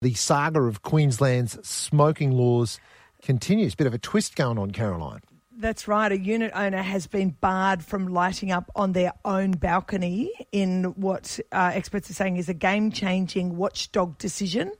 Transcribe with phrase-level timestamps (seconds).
[0.00, 2.78] The saga of Queensland's smoking laws
[3.20, 3.74] continues.
[3.74, 5.20] Bit of a twist going on, Caroline.
[5.56, 6.12] That's right.
[6.12, 11.40] A unit owner has been barred from lighting up on their own balcony in what
[11.50, 14.70] uh, experts are saying is a game changing watchdog decision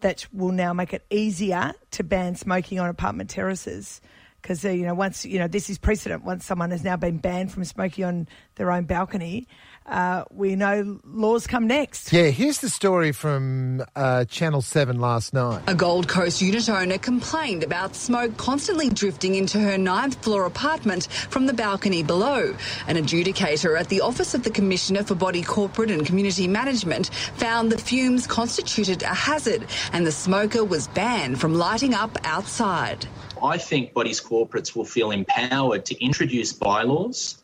[0.00, 4.02] that will now make it easier to ban smoking on apartment terraces.
[4.42, 6.24] Because, uh, you know, once, you know, this is precedent.
[6.24, 9.48] Once someone has now been banned from smoking on their own balcony,
[9.88, 12.12] uh, we know laws come next.
[12.12, 15.62] Yeah, here's the story from uh, Channel 7 last night.
[15.66, 21.08] A Gold Coast unit owner complained about smoke constantly drifting into her ninth floor apartment
[21.30, 22.54] from the balcony below.
[22.86, 27.72] An adjudicator at the Office of the Commissioner for Body Corporate and Community Management found
[27.72, 33.06] the fumes constituted a hazard and the smoker was banned from lighting up outside.
[33.42, 37.38] I think bodies corporates will feel empowered to introduce bylaws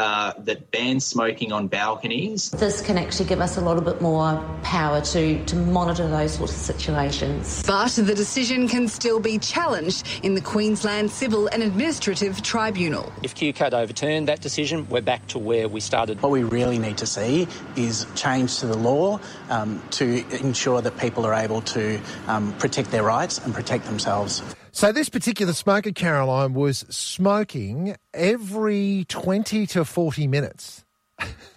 [0.00, 2.50] uh, that ban smoking on balconies.
[2.50, 6.52] This can actually give us a little bit more power to, to monitor those sorts
[6.52, 7.62] of situations.
[7.66, 13.12] But the decision can still be challenged in the Queensland Civil and Administrative Tribunal.
[13.22, 16.22] If QCAT overturned that decision, we're back to where we started.
[16.22, 19.20] What we really need to see is change to the law
[19.50, 24.42] um, to ensure that people are able to um, protect their rights and protect themselves.
[24.72, 30.84] So this particular smoker, Caroline, was smoking every 20 to 40 minutes.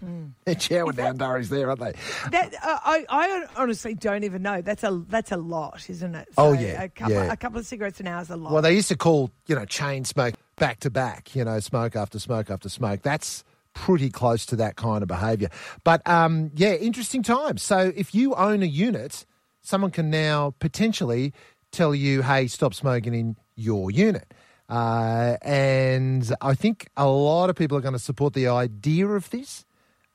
[0.04, 0.32] Mm.
[0.46, 1.94] They're chowing down durries there, aren't they?
[2.32, 4.62] That, uh, I, I honestly don't even know.
[4.62, 6.28] That's a that's a lot, isn't it?
[6.36, 7.32] So oh yeah, a couple, yeah.
[7.32, 8.52] a couple of cigarettes an hour is a lot.
[8.52, 11.34] Well, they used to call you know chain smoke back to back.
[11.34, 13.04] You know, smoke after smoke after smoke.
[13.04, 15.50] That's pretty close to that kind of behaviour.
[15.84, 17.64] But um, yeah, interesting times.
[17.64, 19.26] So if you own a unit,
[19.62, 21.34] someone can now potentially
[21.74, 24.34] tell you, hey, stop smoking in your unit.
[24.70, 29.30] Uh, and I think a lot of people are going to support the idea of
[29.30, 29.66] this.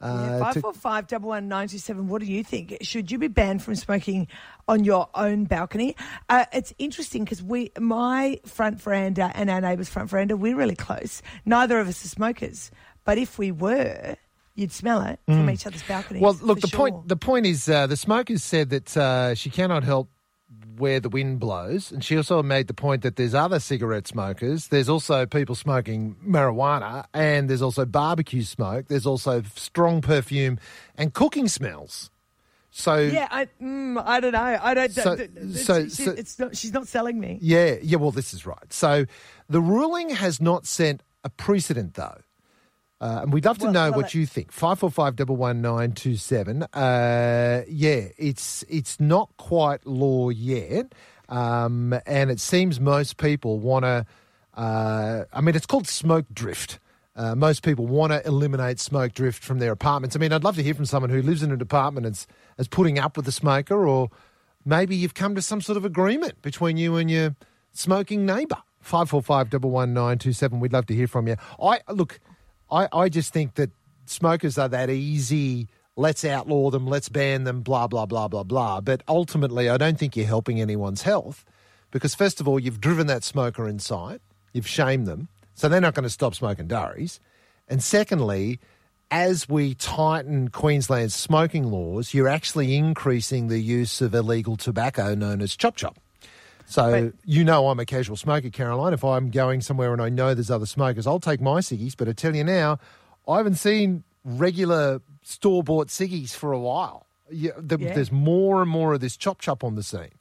[0.00, 2.06] Uh, five four five double one nine two seven.
[2.06, 2.76] What do you think?
[2.82, 4.28] Should you be banned from smoking
[4.68, 5.96] on your own balcony?
[6.28, 10.76] Uh, it's interesting because we, my front veranda and our neighbour's front veranda, we're really
[10.76, 11.20] close.
[11.44, 12.70] Neither of us are smokers,
[13.04, 14.14] but if we were,
[14.54, 15.34] you'd smell it mm.
[15.34, 16.22] from each other's balconies.
[16.22, 16.78] Well, look, the sure.
[16.78, 20.10] point the point is uh, the smokers said that uh, she cannot help
[20.78, 21.92] where the wind blows.
[21.92, 24.68] And she also made the point that there's other cigarette smokers.
[24.68, 28.86] There's also people smoking marijuana, and there's also barbecue smoke.
[28.88, 30.58] There's also strong perfume
[30.96, 32.10] and cooking smells.
[32.70, 34.58] So yeah, I, mm, I don't know.
[34.62, 34.92] I don't.
[34.92, 35.16] So,
[35.52, 36.56] so, she, so it's not.
[36.56, 37.38] She's not selling me.
[37.40, 37.96] Yeah, yeah.
[37.96, 38.72] Well, this is right.
[38.72, 39.06] So
[39.48, 42.20] the ruling has not sent a precedent, though.
[43.00, 44.50] Uh, and we'd love to well, know well, what you think.
[44.50, 46.64] Five four five double one nine two seven.
[46.64, 50.92] Uh, yeah, it's it's not quite law yet,
[51.28, 54.04] um, and it seems most people want to.
[54.54, 56.80] Uh, I mean, it's called smoke drift.
[57.14, 60.16] Uh, most people want to eliminate smoke drift from their apartments.
[60.16, 62.26] I mean, I'd love to hear from someone who lives in an apartment and
[62.58, 64.10] is putting up with the smoker, or
[64.64, 67.36] maybe you've come to some sort of agreement between you and your
[67.72, 68.58] smoking neighbour.
[68.80, 70.58] Five four five double one nine two seven.
[70.58, 71.36] We'd love to hear from you.
[71.62, 72.18] I look.
[72.70, 73.70] I, I just think that
[74.06, 75.68] smokers are that easy.
[75.96, 76.86] Let's outlaw them.
[76.86, 77.62] Let's ban them.
[77.62, 78.80] Blah blah blah blah blah.
[78.80, 81.44] But ultimately, I don't think you're helping anyone's health
[81.90, 84.20] because first of all, you've driven that smoker inside.
[84.52, 87.20] You've shamed them, so they're not going to stop smoking durries.
[87.68, 88.60] And secondly,
[89.10, 95.40] as we tighten Queensland's smoking laws, you're actually increasing the use of illegal tobacco known
[95.40, 95.98] as chop chop.
[96.68, 98.92] So you know I'm a casual smoker, Caroline.
[98.92, 101.94] If I'm going somewhere and I know there's other smokers, I'll take my ciggies.
[101.96, 102.78] But I tell you now,
[103.26, 107.06] I haven't seen regular store bought ciggies for a while.
[107.30, 107.94] Yeah, the, yeah.
[107.94, 110.12] There's more and more of this chop chop on the scene.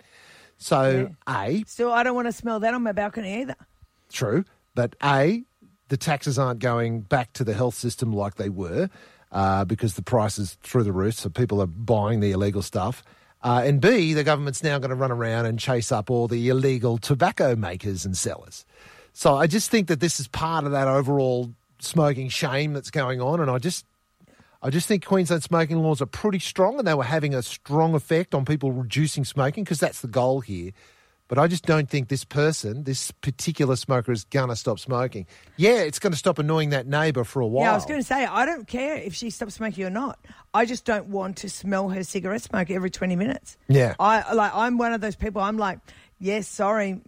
[0.58, 1.46] So yeah.
[1.46, 3.56] a still, I don't want to smell that on my balcony either.
[4.10, 5.44] True, but a
[5.90, 8.90] the taxes aren't going back to the health system like they were
[9.34, 11.16] uh, because the price is through the roof.
[11.16, 13.04] So people are buying the illegal stuff.
[13.44, 16.50] Uh, and B, the government's now going to run around and chase up all the
[16.50, 18.66] illegal tobacco makers and sellers.
[19.14, 23.22] So I just think that this is part of that overall smoking shame that's going
[23.22, 23.40] on.
[23.40, 23.86] And I just,
[24.62, 27.94] I just think Queensland smoking laws are pretty strong and they were having a strong
[27.94, 30.72] effect on people reducing smoking because that's the goal here.
[31.28, 35.28] But I just don't think this person, this particular smoker, is going to stop smoking.
[35.58, 37.66] Yeah, it's going to stop annoying that neighbour for a while.
[37.66, 40.20] Yeah, I was going to say, I don't care if she stops smoking or not.
[40.54, 43.58] I just don't want to smell her cigarette smoke every 20 minutes.
[43.68, 43.96] Yeah.
[44.00, 45.80] I like I'm one of those people I'm like,
[46.20, 47.02] yes, sorry,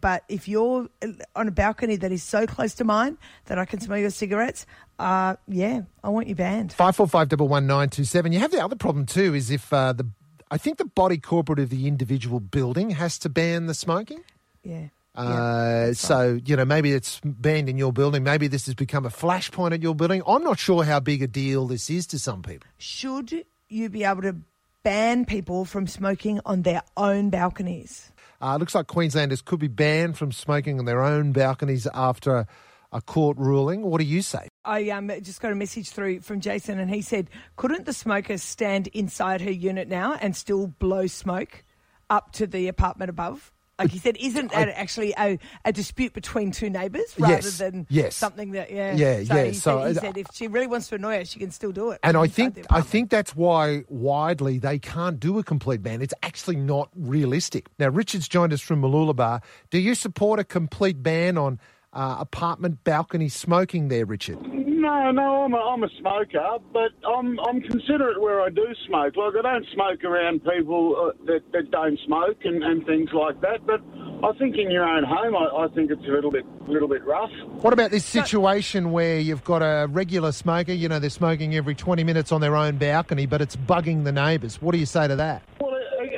[0.00, 0.88] but if you're
[1.36, 4.64] on a balcony that is so close to mine that I can smell your cigarettes,
[4.98, 6.72] uh, yeah, I want you banned.
[6.72, 8.32] Five four five double one nine two seven.
[8.32, 10.08] You have the other problem too, is if uh, the
[10.54, 14.22] I think the body corporate of the individual building has to ban the smoking.
[14.62, 14.86] Yeah.
[15.16, 18.22] Uh, so you know maybe it's banned in your building.
[18.22, 20.22] Maybe this has become a flashpoint at your building.
[20.24, 22.68] I'm not sure how big a deal this is to some people.
[22.78, 24.36] Should you be able to
[24.84, 28.12] ban people from smoking on their own balconies.
[28.40, 32.46] Uh, looks like Queenslanders could be banned from smoking on their own balconies after
[32.94, 33.82] a court ruling.
[33.82, 34.48] What do you say?
[34.64, 38.38] I um, just got a message through from Jason, and he said, "Couldn't the smoker
[38.38, 41.64] stand inside her unit now and still blow smoke
[42.08, 46.52] up to the apartment above?" Like he said, isn't that actually a, a dispute between
[46.52, 48.14] two neighbours rather Yes, than yes.
[48.14, 50.86] something that yeah Yeah, so yeah, He, so, said, he said if she really wants
[50.90, 51.98] to annoy her, she can still do it.
[52.04, 56.02] And I think I think that's why widely they can't do a complete ban.
[56.02, 57.66] It's actually not realistic.
[57.80, 59.42] Now, Richard's joined us from Mooloolaba.
[59.70, 61.58] Do you support a complete ban on
[61.94, 64.38] uh, apartment balcony smoking there, Richard?
[64.84, 69.16] No, no, I'm a, I'm a smoker, but I'm I'm considerate where I do smoke.
[69.16, 73.40] Like I don't smoke around people uh, that, that don't smoke and, and things like
[73.40, 73.64] that.
[73.66, 73.80] But
[74.22, 77.04] I think in your own home, I, I think it's a little bit little bit
[77.04, 77.30] rough.
[77.62, 81.74] What about this situation where you've got a regular smoker, you know, they're smoking every
[81.74, 84.60] 20 minutes on their own balcony, but it's bugging the neighbours?
[84.60, 85.42] What do you say to that?
[85.60, 85.73] Well,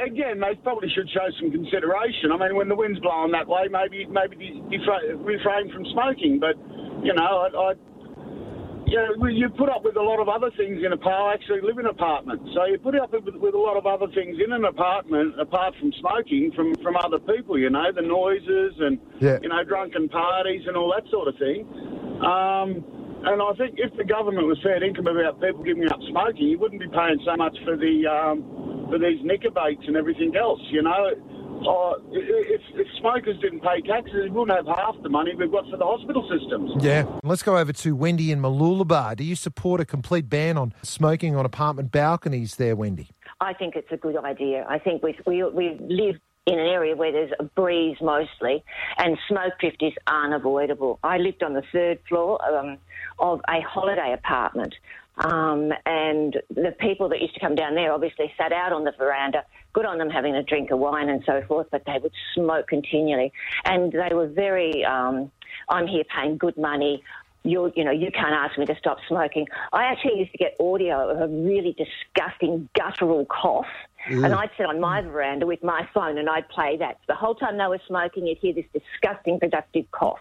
[0.07, 2.33] again, they probably should show some consideration.
[2.33, 6.39] I mean, when the wind's blowing that way, maybe maybe defra- refrain from smoking.
[6.41, 6.57] But
[7.05, 7.49] you know, I.
[7.53, 7.73] I
[8.87, 11.61] you, know, you put up with a lot of other things in a I actually
[11.61, 14.39] live in an apartment, so you put up with, with a lot of other things
[14.39, 17.59] in an apartment apart from smoking from from other people.
[17.59, 19.39] You know, the noises and Yeah.
[19.43, 21.67] you know drunken parties and all that sort of thing.
[22.23, 22.85] Um,
[23.27, 26.59] and I think if the government was fair income about people giving up smoking, you
[26.59, 30.61] wouldn't be paying so much for the um, for these nicotine and everything else.
[30.71, 31.11] You know,
[31.67, 35.69] uh, if, if smokers didn't pay taxes, we wouldn't have half the money we've got
[35.71, 36.73] for the hospital systems.
[36.83, 37.05] Yeah.
[37.23, 39.17] Let's go over to Wendy in Mooloolaba.
[39.17, 43.09] Do you support a complete ban on smoking on apartment balconies there, Wendy?
[43.41, 44.65] I think it's a good idea.
[44.69, 46.17] I think we we we live
[46.47, 48.65] in an area where there's a breeze mostly,
[48.99, 50.99] and smoke drift is unavoidable.
[51.03, 52.79] I lived on the third floor um,
[53.19, 54.75] of a holiday apartment.
[55.19, 58.93] Um, and the people that used to come down there obviously sat out on the
[58.99, 62.13] veranda, good on them having a drink of wine and so forth, but they would
[62.35, 63.33] smoke continually.
[63.65, 65.31] And they were very, um,
[65.69, 67.03] I'm here paying good money.
[67.47, 69.47] You, you know, you can't ask me to stop smoking.
[69.73, 73.67] I actually used to get audio of a really disgusting guttural cough,
[74.09, 74.25] mm.
[74.25, 76.99] and I'd sit on my veranda with my phone and I'd play that.
[77.07, 80.21] The whole time they were smoking, you'd hear this disgusting productive cough,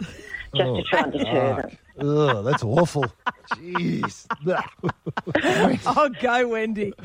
[0.56, 1.78] just to try and oh, deter them.
[2.00, 3.06] Ugh, that's awful.
[3.54, 4.26] Jeez.
[5.86, 6.94] oh, go Wendy.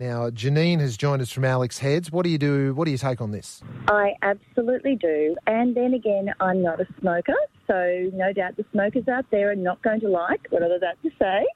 [0.00, 2.10] now, Janine has joined us from Alex Heads.
[2.10, 2.74] What do you do?
[2.74, 3.62] What do you take on this?
[3.88, 5.36] I absolutely do.
[5.46, 7.34] And then again, I'm not a smoker,
[7.66, 11.00] so no doubt the smokers out there are not going to like what I've got
[11.02, 11.46] to say.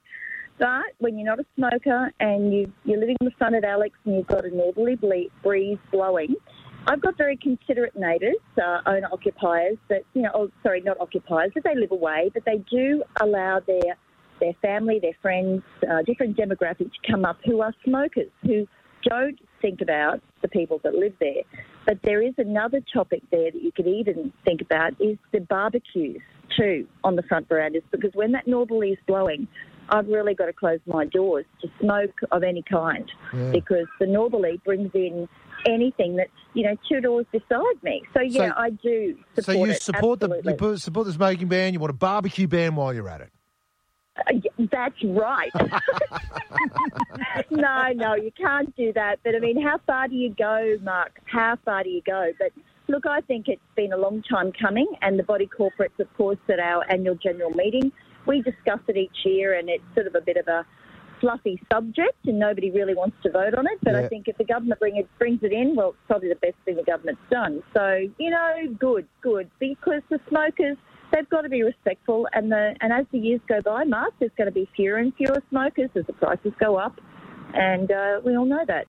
[0.59, 3.97] But when you're not a smoker and you, you're living on the sun at Alex
[4.05, 6.35] and you've got a northerly breeze blowing,
[6.87, 11.53] I've got very considerate neighbours, uh, owner occupiers that, you know, oh, sorry, not occupiers,
[11.55, 13.97] but they live away, but they do allow their
[14.41, 18.67] their family, their friends, uh, different demographics to come up who are smokers, who
[19.05, 21.43] don't think about the people that live there.
[21.87, 26.21] But there is another topic there that you could even think about is the barbecues
[26.57, 29.47] too on the front verandas because when that northerly is blowing,
[29.89, 33.51] I've really got to close my doors to smoke of any kind Yeah.
[33.51, 35.29] because the northerly brings in
[35.67, 38.03] anything that's you know two doors beside me.
[38.15, 41.49] So yeah, So- I do support so you it, support the you support the smoking
[41.49, 41.73] ban.
[41.73, 43.31] You want a barbecue ban while you're at it.
[44.27, 44.33] Uh,
[44.71, 45.51] That's right.
[47.51, 49.21] no, no, you can't do that.
[49.25, 51.21] But I mean, how far do you go, Mark?
[51.25, 52.33] How far do you go?
[52.39, 52.53] But
[52.89, 56.39] look, I think it's been a long time coming, and the body corporates, of course,
[56.49, 57.93] at our annual general meeting,
[58.27, 60.67] we discuss it each year, and it's sort of a bit of a
[61.21, 63.79] fluffy subject, and nobody really wants to vote on it.
[63.83, 64.01] But Yeah.
[64.01, 66.57] I think if the government bring it, brings it in, well, it's probably the best
[66.65, 67.63] thing the government's done.
[67.75, 70.77] So you know, good, good, because the smokers.
[71.13, 74.31] They've got to be respectful, and the and as the years go by, Mark, there's
[74.37, 77.01] going to be fewer and fewer smokers as the prices go up,
[77.55, 78.79] and uh, we all know that.